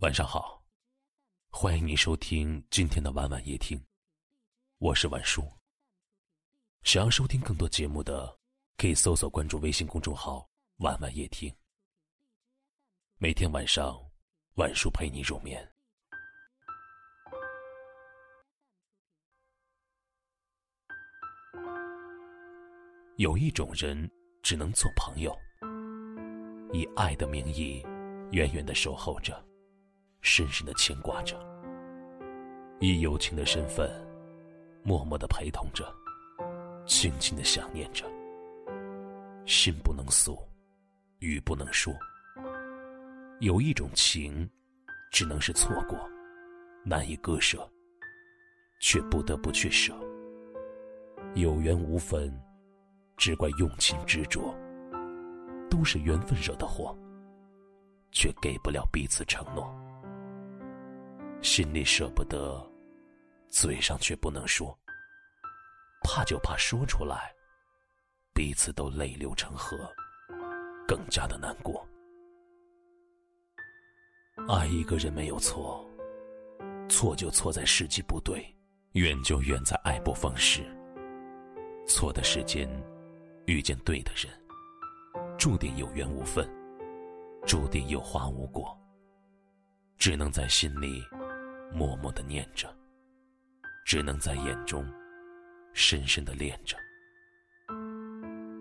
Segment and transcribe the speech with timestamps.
[0.00, 0.64] 晚上好，
[1.50, 3.78] 欢迎你收听今天的晚晚夜听，
[4.78, 5.46] 我是晚叔。
[6.84, 8.34] 想要收听更多节目的，
[8.78, 10.48] 可以搜索关注微信公众号
[10.80, 11.54] “晚晚夜听”。
[13.20, 14.00] 每天晚上，
[14.54, 15.70] 晚叔陪你入眠。
[23.18, 24.10] 有一种人
[24.42, 25.38] 只能做朋友，
[26.72, 27.82] 以爱的名义，
[28.32, 29.49] 远远的守候着。
[30.22, 31.38] 深深的牵挂着，
[32.78, 33.90] 以友情的身份，
[34.82, 35.84] 默默的陪同着，
[36.86, 38.04] 轻轻的想念着。
[39.46, 40.38] 心不能诉，
[41.18, 41.92] 语不能说。
[43.40, 44.48] 有一种情，
[45.10, 45.98] 只能是错过，
[46.84, 47.68] 难以割舍，
[48.78, 49.94] 却不得不去舍。
[51.34, 52.30] 有缘无分，
[53.16, 54.54] 只怪用情执着，
[55.70, 56.96] 都是缘分惹的祸，
[58.12, 59.74] 却给不了彼此承诺。
[61.42, 62.62] 心里舍不得，
[63.48, 64.76] 嘴上却不能说。
[66.02, 67.32] 怕就怕说出来，
[68.34, 69.76] 彼此都泪流成河，
[70.86, 71.86] 更加的难过。
[74.48, 75.86] 爱一个人没有错，
[76.88, 78.44] 错就错在时机不对，
[78.92, 80.62] 怨就怨在爱不逢时。
[81.86, 82.68] 错的时间，
[83.46, 84.32] 遇见对的人，
[85.38, 86.48] 注定有缘无分，
[87.46, 88.76] 注定有花无果。
[89.98, 91.02] 只能在心里。
[91.72, 92.68] 默默的念着，
[93.84, 94.84] 只能在眼中
[95.72, 96.76] 深深的恋着。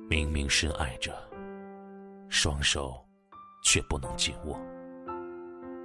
[0.10, 1.16] 明明深爱着，
[2.30, 3.06] 双手
[3.64, 4.60] 却不能紧握。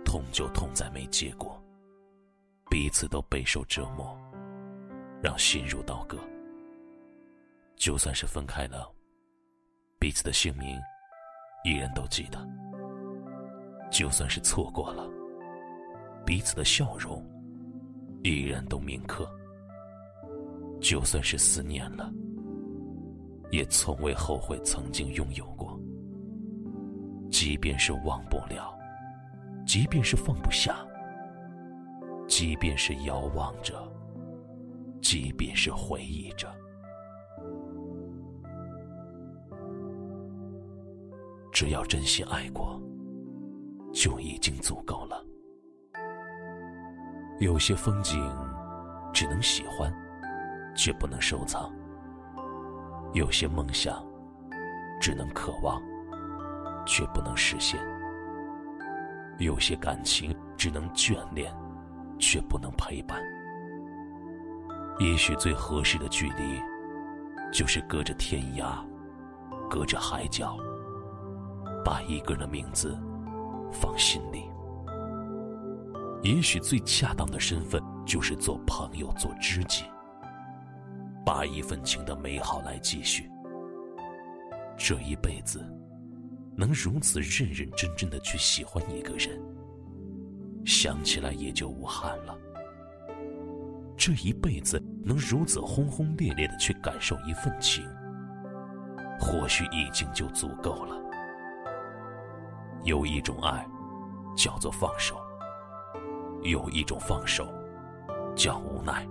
[0.04, 1.60] 痛就痛在没结果，
[2.70, 4.16] 彼此都备受折磨，
[5.22, 6.18] 让心如刀割。
[7.76, 8.88] 就算是分开了，
[9.98, 10.78] 彼此的姓名
[11.64, 12.38] 依然都记得。
[13.90, 15.08] 就算是错过了。
[16.24, 17.24] 彼此的笑容，
[18.22, 19.28] 依然都铭刻。
[20.80, 22.12] 就算是思念了，
[23.50, 25.78] 也从未后悔曾经拥有过。
[27.30, 28.72] 即便是忘不了，
[29.66, 30.86] 即便是放不下，
[32.28, 33.74] 即便是遥望着，
[35.00, 36.48] 即便是回忆着，
[41.50, 42.80] 只要真心爱过，
[43.92, 45.23] 就已经足够了。
[47.40, 48.32] 有些风景，
[49.12, 49.92] 只能喜欢，
[50.76, 51.68] 却不能收藏；
[53.12, 54.04] 有些梦想，
[55.00, 55.82] 只能渴望，
[56.86, 57.76] 却不能实现；
[59.38, 61.52] 有些感情，只能眷恋，
[62.20, 63.20] 却不能陪伴。
[65.00, 66.62] 也许最合适的距离，
[67.52, 68.76] 就是隔着天涯，
[69.68, 70.56] 隔着海角，
[71.84, 72.96] 把一个人的名字
[73.72, 74.48] 放心里。
[76.24, 79.84] 也许最恰当的身份就是做朋友、做知己，
[81.24, 83.30] 把一份情的美好来继续。
[84.74, 85.62] 这一辈子，
[86.56, 89.38] 能如此认认真真的去喜欢一个人，
[90.64, 92.34] 想起来也就无憾了。
[93.94, 97.84] 这一辈子能如此轰轰烈烈的去感受一份情，
[99.20, 100.96] 或许已经就足够了。
[102.82, 103.66] 有一种爱，
[104.34, 105.20] 叫做放手。
[106.44, 107.48] 有一种放手，
[108.36, 109.02] 叫无奈；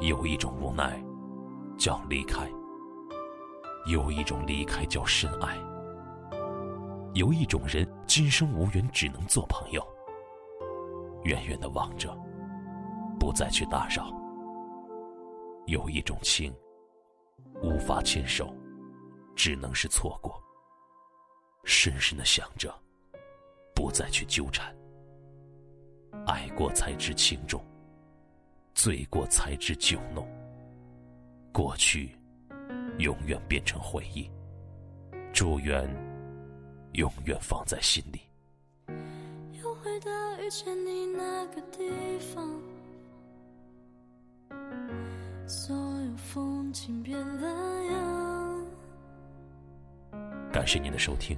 [0.00, 1.00] 有一种无奈，
[1.78, 2.48] 叫离开；
[3.86, 5.56] 有一种离开，叫深爱；
[7.14, 9.86] 有一种人，今生无缘，只能做朋友，
[11.22, 12.12] 远远的望着，
[13.20, 14.12] 不再去打扰；
[15.66, 16.52] 有一种情，
[17.62, 18.52] 无法牵手，
[19.36, 20.42] 只能是错过，
[21.62, 22.74] 深深的想着，
[23.76, 24.74] 不再去纠缠。
[26.30, 27.60] 爱过才知情重，
[28.72, 30.24] 醉过才知酒浓。
[31.50, 32.16] 过去，
[32.98, 34.30] 永远变成回忆。
[35.32, 35.82] 祝愿，
[36.92, 38.20] 永远放在心里。
[39.60, 41.90] 又回到遇见你那个地
[42.32, 42.48] 方，
[45.48, 48.66] 所有风景变了样。
[50.52, 51.36] 感谢您的收听，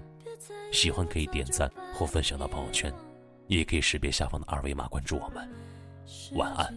[0.70, 2.92] 喜欢可以点赞或分享到朋友圈。
[3.58, 5.48] 也可以识别下方的二维码关注我们。
[6.34, 6.72] 晚安。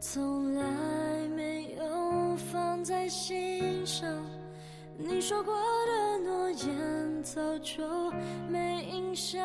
[0.00, 4.08] 从来没有放在心上，
[4.98, 5.54] 你说过
[5.86, 8.10] 的诺言早就
[8.48, 9.40] 没印象。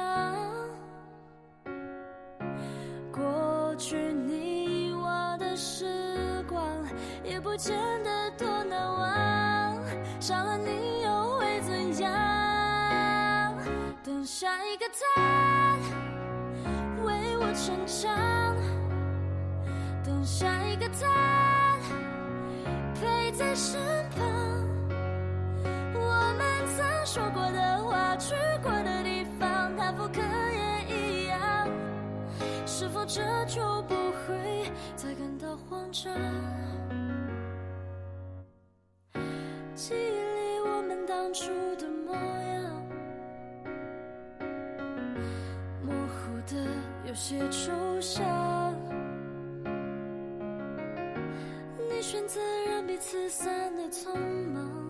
[3.11, 6.59] 过去你我的时光，
[7.23, 9.77] 也不见得多难忘。
[10.19, 10.96] 伤了你
[14.94, 15.78] 他
[17.04, 18.56] 为我成长，
[20.04, 21.78] 等下一个他
[22.95, 23.80] 陪在身
[24.12, 24.25] 旁。
[25.94, 31.69] 我们曾说过的话，去过的地方，他复刻也一样。
[32.66, 36.13] 是否这就不会再感到慌张？
[39.75, 41.45] 记忆里我们当初
[41.75, 42.76] 的模样，
[47.17, 48.23] 有些抽象。
[51.89, 54.13] 你选择让彼此散的匆
[54.53, 54.89] 忙，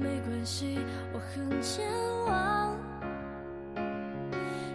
[0.00, 0.78] 没关系，
[1.12, 1.86] 我很健
[2.24, 2.74] 忘，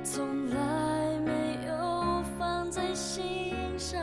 [0.03, 3.99] 从来没有放在心上。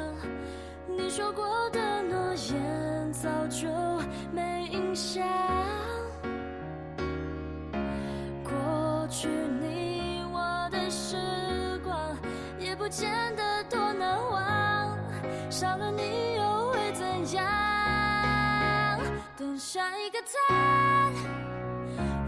[0.89, 3.69] 你说过的诺言早就
[4.33, 5.25] 没印象，
[20.27, 21.11] 他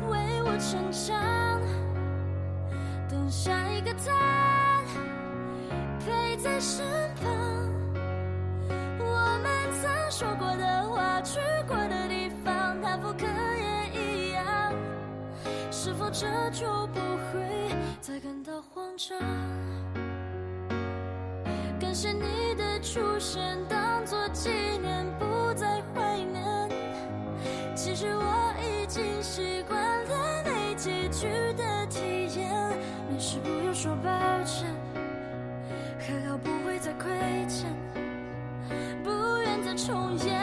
[0.09, 1.61] 为我成长，
[3.09, 4.83] 等下一个他
[6.01, 6.85] 陪在身
[7.17, 7.31] 旁。
[8.99, 14.75] 我们曾说过的话，去过的地方，他复刻也一样。
[15.71, 19.19] 是否这就不会再感到慌张？
[21.79, 24.51] 感谢你的出现，当作纪
[24.81, 25.27] 念，不
[29.23, 32.01] 习惯了没结局的体
[32.37, 32.53] 验，
[33.09, 34.11] 没事不用说抱
[34.43, 34.67] 歉，
[35.99, 37.09] 还好不会再亏
[37.47, 37.73] 欠。
[39.05, 40.43] 不愿再重演。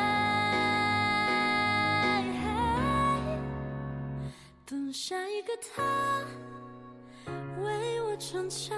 [4.65, 5.83] 等下一个他
[7.61, 8.77] 为我逞强，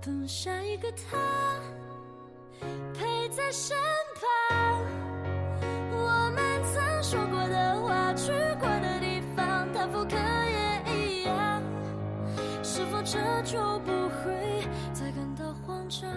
[0.00, 1.18] 等下一个他
[2.92, 3.76] 陪在身
[4.14, 4.93] 旁。
[13.14, 16.10] 这就不会再感到慌张。